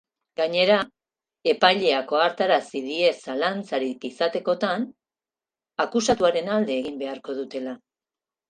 [0.39, 0.75] Gainera,
[1.51, 4.89] epaileak ohartarazi die zalantzarik izatekotan,
[5.87, 7.81] akusatuaren alde egin beharko dutela.